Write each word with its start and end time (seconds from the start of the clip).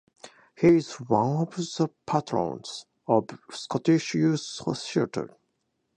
He 0.57 0.77
is 0.77 0.93
one 0.99 1.43
of 1.43 1.53
the 1.55 1.91
patrons 2.07 2.87
of 3.07 3.27
Scottish 3.51 4.15
Youth 4.15 4.59
Theatre. 4.75 5.37